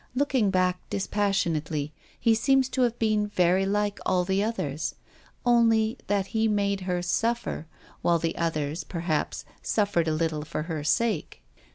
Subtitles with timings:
[0.15, 4.95] Looking back dis passionately, he seems to have been very like all the others,
[5.45, 7.67] only that he made her suffer,
[8.01, 11.43] while the others, perhaps, suffered a little for her sake.